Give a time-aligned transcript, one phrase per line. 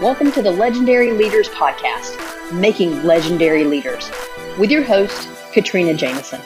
[0.00, 4.08] Welcome to the Legendary Leaders Podcast, Making Legendary Leaders,
[4.56, 6.40] with your host, Katrina Jameson,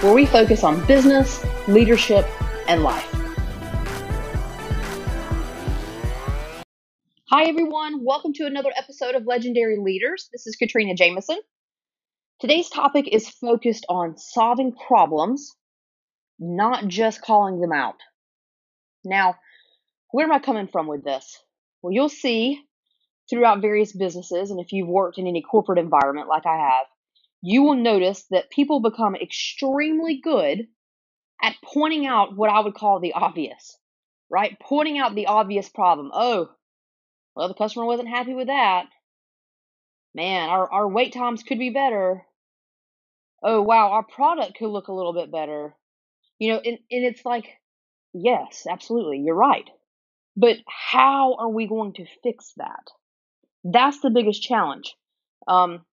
[0.00, 2.24] where we focus on business, leadership,
[2.68, 3.12] and life.
[7.30, 8.04] Hi, everyone.
[8.04, 10.28] Welcome to another episode of Legendary Leaders.
[10.32, 11.40] This is Katrina Jameson.
[12.38, 15.50] Today's topic is focused on solving problems,
[16.38, 17.96] not just calling them out.
[19.04, 19.34] Now,
[20.12, 21.42] where am I coming from with this?
[21.82, 22.62] Well, you'll see
[23.30, 26.86] throughout various businesses, and if you've worked in any corporate environment like I have,
[27.42, 30.66] you will notice that people become extremely good
[31.42, 33.76] at pointing out what I would call the obvious,
[34.30, 34.56] right?
[34.60, 36.10] Pointing out the obvious problem.
[36.12, 36.50] Oh,
[37.36, 38.86] well, the customer wasn't happy with that.
[40.14, 42.24] Man, our, our wait times could be better.
[43.42, 45.74] Oh, wow, our product could look a little bit better.
[46.38, 47.46] You know, and, and it's like,
[48.12, 49.68] yes, absolutely, you're right.
[50.36, 52.90] But how are we going to fix that?
[53.64, 54.94] That's the biggest challenge.
[55.48, 55.84] Um,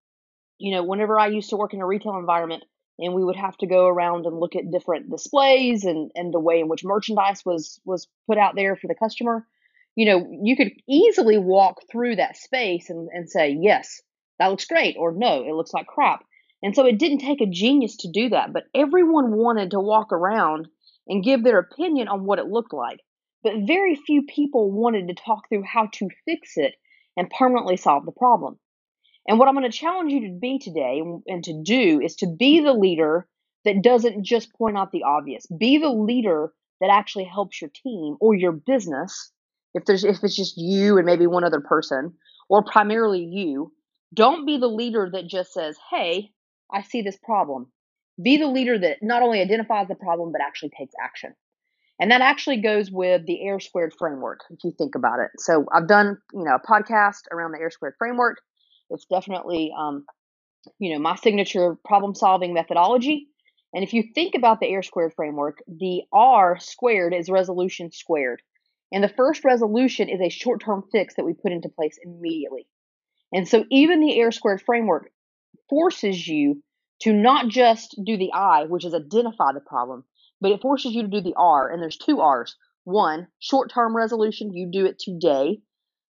[0.58, 2.64] you know, whenever I used to work in a retail environment
[3.00, 6.40] and we would have to go around and look at different displays and, and the
[6.40, 9.48] way in which merchandise was was put out there for the customer,
[9.96, 14.02] you know, you could easily walk through that space and, and say, yes,
[14.38, 16.24] that looks great, or no, it looks like crap.
[16.64, 20.12] And so it didn't take a genius to do that, but everyone wanted to walk
[20.12, 20.68] around
[21.08, 23.00] and give their opinion on what it looked like.
[23.44, 26.76] But very few people wanted to talk through how to fix it
[27.18, 28.58] and permanently solve the problem.
[29.28, 32.28] And what I'm going to challenge you to be today and to do is to
[32.28, 33.28] be the leader
[33.66, 35.46] that doesn't just point out the obvious.
[35.46, 39.32] Be the leader that actually helps your team or your business.
[39.74, 42.14] If there's if it's just you and maybe one other person
[42.50, 43.72] or primarily you,
[44.14, 46.32] don't be the leader that just says, "Hey,
[46.72, 47.72] I see this problem."
[48.22, 51.34] Be the leader that not only identifies the problem but actually takes action.
[52.02, 55.30] And that actually goes with the R squared framework, if you think about it.
[55.38, 58.38] So I've done, you know, a podcast around the R squared framework.
[58.90, 60.06] It's definitely, um,
[60.80, 63.28] you know, my signature problem solving methodology.
[63.74, 68.42] And if you think about the R squared framework, the R squared is resolution squared.
[68.92, 72.68] And the first resolution is a short term fix that we put into place immediately.
[73.32, 75.12] And so even the R squared framework
[75.70, 76.64] forces you
[77.04, 80.04] to not just do the I, which is identify the problem,
[80.42, 82.56] but it forces you to do the R, and there's two R's.
[82.84, 85.62] One, short term resolution, you do it today.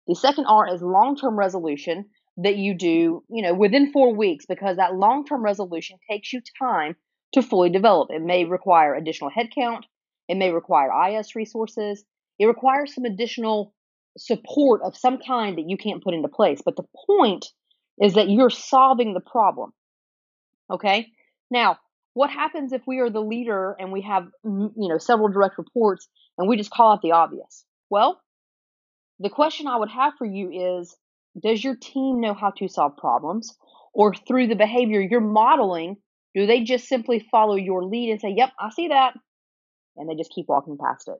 [0.09, 2.07] The second R is long term resolution
[2.39, 6.43] that you do, you know, within four weeks because that long term resolution takes you
[6.59, 6.97] time
[7.33, 8.11] to fully develop.
[8.11, 9.83] It may require additional headcount,
[10.29, 12.05] it may require IS resources,
[12.39, 13.75] it requires some additional
[14.19, 16.61] support of some kind that you can't put into place.
[16.65, 17.47] But the point
[18.03, 19.73] is that you're solving the problem.
[20.71, 21.09] Okay?
[21.51, 21.79] Now,
[22.17, 26.09] what happens if we are the leader and we have you know several direct reports
[26.39, 27.65] and we just call out the obvious?
[27.91, 28.23] Well
[29.21, 30.97] the question i would have for you is
[31.43, 33.55] does your team know how to solve problems?
[33.93, 35.99] Or through the behavior you're modeling
[36.35, 39.13] do they just simply follow your lead and say yep i see that
[39.97, 41.19] and they just keep walking past it?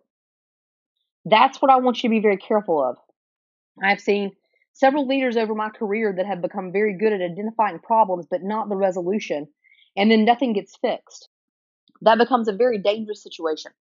[1.27, 2.97] That's what i want you to be very careful of.
[3.85, 4.33] I've seen
[4.73, 8.71] several leaders over my career that have become very good at identifying problems but not
[8.71, 9.49] the resolution
[9.97, 11.29] and then nothing gets fixed.
[12.03, 13.73] That becomes a very dangerous situation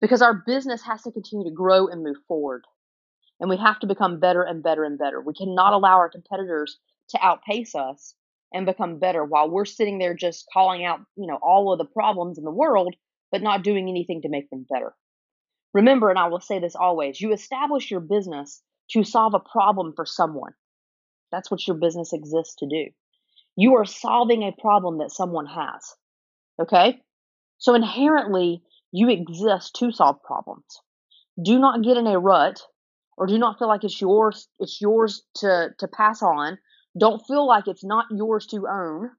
[0.00, 2.64] because our business has to continue to grow and move forward.
[3.40, 5.20] And we have to become better and better and better.
[5.20, 6.78] We cannot allow our competitors
[7.10, 8.14] to outpace us
[8.52, 11.84] and become better while we're sitting there just calling out, you know, all of the
[11.84, 12.94] problems in the world,
[13.30, 14.94] but not doing anything to make them better.
[15.74, 18.62] Remember, and I will say this always, you establish your business
[18.92, 20.52] to solve a problem for someone.
[21.30, 22.86] That's what your business exists to do.
[23.56, 25.94] You are solving a problem that someone has.
[26.60, 27.00] Okay?
[27.58, 28.62] So inherently,
[28.92, 30.80] you exist to solve problems.
[31.42, 32.62] Do not get in a rut
[33.16, 36.58] or do not feel like it's yours it's yours to to pass on.
[36.98, 39.10] Don't feel like it's not yours to own.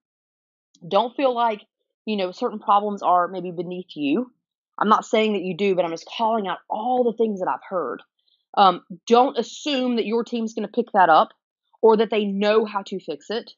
[0.87, 1.61] Don't feel like,
[2.05, 4.31] you know, certain problems are maybe beneath you.
[4.79, 7.49] I'm not saying that you do, but I'm just calling out all the things that
[7.49, 8.01] I've heard.
[8.55, 11.29] Um, don't assume that your team's going to pick that up
[11.81, 13.51] or that they know how to fix it.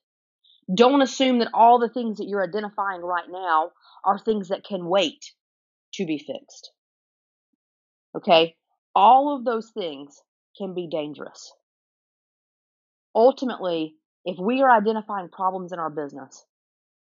[0.74, 3.72] Don't assume that all the things that you're identifying right now
[4.06, 5.34] are things that can wait
[5.94, 6.72] to be fixed.
[8.16, 8.56] Okay?
[8.96, 10.22] All of those things
[10.58, 11.52] can be dangerous.
[13.16, 13.96] Ultimately,
[14.26, 16.46] if we are identifying problems in our business,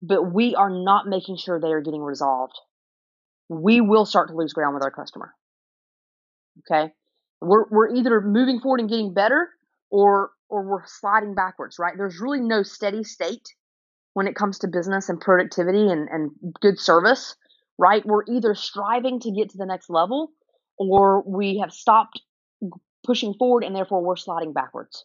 [0.03, 2.55] but we are not making sure they are getting resolved,
[3.49, 5.35] we will start to lose ground with our customer.
[6.61, 6.93] Okay?
[7.41, 9.49] We're, we're either moving forward and getting better
[9.91, 11.95] or or we're sliding backwards, right?
[11.97, 13.49] There's really no steady state
[14.15, 16.31] when it comes to business and productivity and, and
[16.61, 17.37] good service,
[17.79, 18.05] right?
[18.05, 20.31] We're either striving to get to the next level
[20.79, 22.21] or we have stopped
[23.05, 25.05] pushing forward and therefore we're sliding backwards.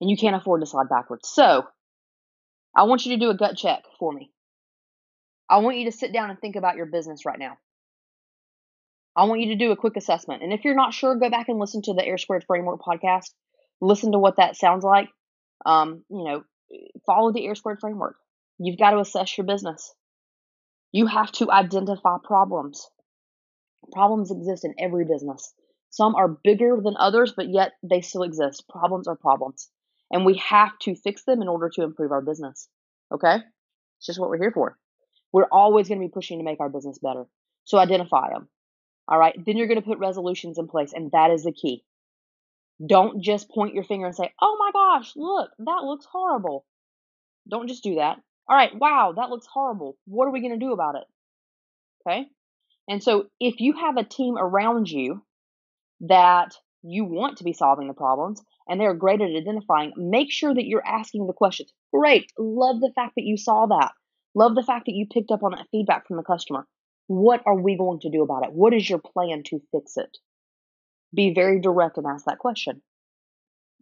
[0.00, 1.28] And you can't afford to slide backwards.
[1.28, 1.64] So,
[2.76, 4.32] I want you to do a gut check for me.
[5.48, 7.56] I want you to sit down and think about your business right now.
[9.16, 10.42] I want you to do a quick assessment.
[10.42, 13.30] And if you're not sure, go back and listen to the R Squared Framework podcast.
[13.84, 15.08] Listen to what that sounds like.
[15.66, 16.44] Um, you know,
[17.06, 18.16] follow the R Squared Framework.
[18.58, 19.94] You've got to assess your business.
[20.92, 22.88] You have to identify problems.
[23.92, 25.52] Problems exist in every business.
[25.90, 28.64] Some are bigger than others, but yet they still exist.
[28.68, 29.68] Problems are problems.
[30.10, 32.68] And we have to fix them in order to improve our business.
[33.12, 33.36] Okay?
[33.98, 34.78] It's just what we're here for.
[35.32, 37.26] We're always going to be pushing to make our business better.
[37.64, 38.48] So identify them.
[39.08, 39.34] All right.
[39.44, 41.84] Then you're going to put resolutions in place, and that is the key.
[42.84, 46.64] Don't just point your finger and say, oh my gosh, look, that looks horrible.
[47.48, 48.18] Don't just do that.
[48.48, 49.96] All right, wow, that looks horrible.
[50.06, 51.04] What are we going to do about it?
[52.06, 52.26] Okay.
[52.88, 55.22] And so if you have a team around you
[56.00, 60.52] that you want to be solving the problems and they're great at identifying, make sure
[60.52, 61.72] that you're asking the questions.
[61.92, 62.30] Great.
[62.38, 63.92] Love the fact that you saw that.
[64.34, 66.66] Love the fact that you picked up on that feedback from the customer.
[67.06, 68.52] What are we going to do about it?
[68.52, 70.18] What is your plan to fix it?
[71.14, 72.82] Be very direct and ask that question.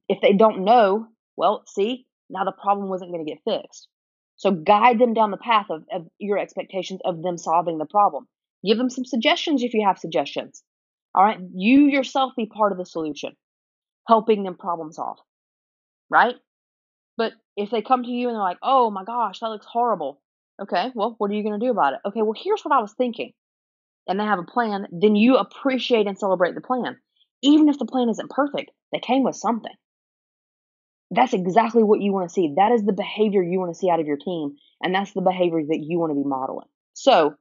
[0.09, 1.07] If they don't know,
[1.37, 3.89] well, see, now the problem wasn't going to get fixed.
[4.37, 8.27] So guide them down the path of, of your expectations of them solving the problem.
[8.65, 10.63] Give them some suggestions if you have suggestions.
[11.15, 11.39] All right.
[11.55, 13.33] You yourself be part of the solution,
[14.09, 15.19] helping them problem solve.
[16.11, 16.35] Right?
[17.17, 20.21] But if they come to you and they're like, oh my gosh, that looks horrible.
[20.61, 22.01] Okay, well, what are you going to do about it?
[22.07, 23.33] Okay, well, here's what I was thinking.
[24.07, 26.99] And they have a plan, then you appreciate and celebrate the plan.
[27.43, 29.73] Even if the plan isn't perfect, they came with something.
[31.11, 32.55] That's exactly what you want to see.
[32.57, 34.57] That is the behavior you want to see out of your team.
[34.83, 36.69] And that's the behavior that you want to be modeling.
[36.95, 37.35] So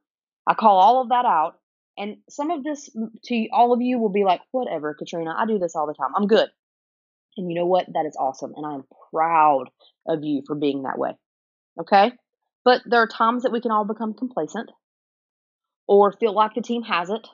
[0.46, 1.58] I call all of that out.
[1.96, 2.90] And some of this
[3.24, 6.10] to all of you will be like, whatever, Katrina, I do this all the time.
[6.16, 6.48] I'm good.
[7.36, 7.86] And you know what?
[7.92, 8.52] That is awesome.
[8.56, 9.70] And I am proud
[10.06, 11.12] of you for being that way.
[11.80, 12.12] Okay?
[12.64, 14.70] But there are times that we can all become complacent
[15.86, 17.26] or feel like the team has it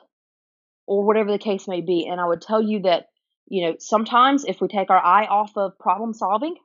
[0.89, 2.07] or whatever the case may be.
[2.07, 3.05] And I would tell you that
[3.49, 6.55] you know, sometimes if we take our eye off of problem solving,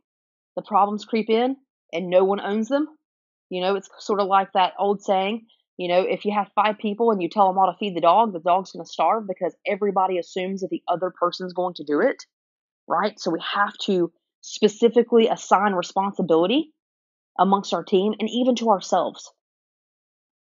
[0.55, 1.57] the problems creep in
[1.93, 2.87] and no one owns them.
[3.49, 5.47] You know, it's sort of like that old saying,
[5.79, 8.03] you know, if you have five people and you tell them all to feed the
[8.03, 11.85] dog, the dog's going to starve because everybody assumes that the other person's going to
[11.85, 12.23] do it,
[12.87, 13.19] right?
[13.19, 14.13] So we have to
[14.43, 16.71] specifically assign responsibility
[17.39, 19.33] amongst our team and even to ourselves.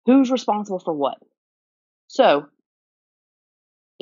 [0.07, 1.19] Who's responsible for what?
[2.09, 2.47] So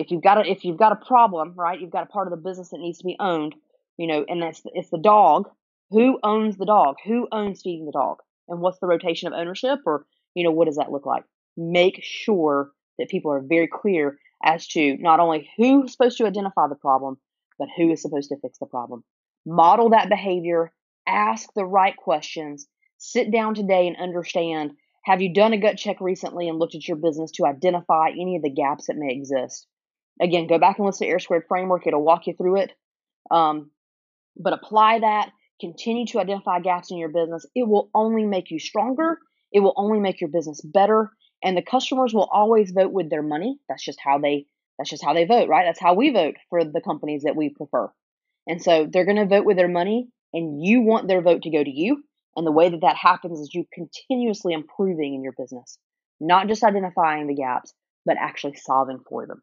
[0.01, 1.79] if you've got a if you've got a problem, right?
[1.79, 3.55] You've got a part of the business that needs to be owned,
[3.99, 5.49] you know, and that's it's the dog.
[5.91, 6.97] Who owns the dog?
[7.05, 8.19] Who owns feeding the dog?
[8.49, 11.25] And what's the rotation of ownership or, you know, what does that look like?
[11.57, 16.67] Make sure that people are very clear as to not only who's supposed to identify
[16.69, 17.19] the problem,
[17.59, 19.05] but who is supposed to fix the problem.
[19.45, 20.73] Model that behavior,
[21.07, 22.67] ask the right questions,
[22.99, 24.73] sit down today and understand
[25.05, 28.37] have you done a gut check recently and looked at your business to identify any
[28.37, 29.67] of the gaps that may exist?
[30.21, 31.87] Again, go back and listen to R Squared Framework.
[31.87, 32.73] It'll walk you through it.
[33.31, 33.71] Um,
[34.37, 35.31] but apply that.
[35.61, 37.47] Continue to identify gaps in your business.
[37.55, 39.19] It will only make you stronger.
[39.53, 41.11] It will only make your business better.
[41.43, 43.59] And the customers will always vote with their money.
[43.69, 44.47] That's just how they.
[44.79, 45.67] That's just how they vote, right?
[45.67, 47.91] That's how we vote for the companies that we prefer.
[48.47, 51.51] And so they're going to vote with their money, and you want their vote to
[51.51, 52.03] go to you.
[52.35, 55.79] And the way that that happens is you continuously improving in your business,
[56.19, 57.75] not just identifying the gaps,
[58.07, 59.43] but actually solving for them.